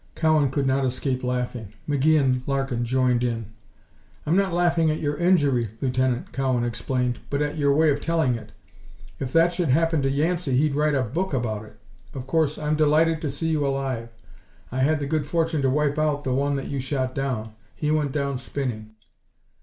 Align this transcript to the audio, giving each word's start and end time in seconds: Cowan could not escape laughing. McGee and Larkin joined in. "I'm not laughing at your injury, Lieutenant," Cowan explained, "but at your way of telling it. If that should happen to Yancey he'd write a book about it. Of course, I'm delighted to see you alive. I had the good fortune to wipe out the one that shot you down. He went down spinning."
Cowan 0.15 0.49
could 0.49 0.65
not 0.65 0.83
escape 0.83 1.23
laughing. 1.23 1.75
McGee 1.87 2.19
and 2.19 2.41
Larkin 2.47 2.83
joined 2.83 3.23
in. 3.23 3.53
"I'm 4.25 4.35
not 4.35 4.51
laughing 4.51 4.89
at 4.89 4.99
your 4.99 5.15
injury, 5.17 5.69
Lieutenant," 5.79 6.33
Cowan 6.33 6.63
explained, 6.65 7.19
"but 7.29 7.39
at 7.39 7.59
your 7.59 7.71
way 7.75 7.91
of 7.91 8.01
telling 8.01 8.33
it. 8.33 8.51
If 9.19 9.31
that 9.33 9.53
should 9.53 9.69
happen 9.69 10.01
to 10.01 10.09
Yancey 10.09 10.57
he'd 10.57 10.73
write 10.73 10.95
a 10.95 11.03
book 11.03 11.35
about 11.35 11.65
it. 11.65 11.77
Of 12.15 12.25
course, 12.25 12.57
I'm 12.57 12.75
delighted 12.75 13.21
to 13.21 13.29
see 13.29 13.49
you 13.49 13.63
alive. 13.63 14.09
I 14.71 14.79
had 14.79 14.99
the 14.99 15.05
good 15.05 15.27
fortune 15.27 15.61
to 15.61 15.69
wipe 15.69 15.99
out 15.99 16.23
the 16.23 16.33
one 16.33 16.55
that 16.55 16.71
shot 16.81 17.09
you 17.09 17.13
down. 17.21 17.53
He 17.75 17.91
went 17.91 18.11
down 18.11 18.39
spinning." 18.39 18.95